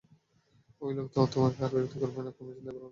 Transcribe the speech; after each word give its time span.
ওই 0.81 0.91
লোক 0.93 1.07
তোমাকে 1.31 1.59
আর 1.65 1.71
বিরক্ত 1.73 1.95
করবে 2.01 2.19
না, 2.25 2.31
কোন 2.37 2.45
চিন্তা 2.47 2.61
করো 2.65 2.75
না। 2.75 2.79